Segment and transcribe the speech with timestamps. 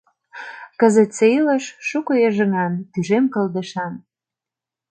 [0.79, 3.93] —Кызытсе илыш— шуко йыжыҥан, тӱжем кылдышан.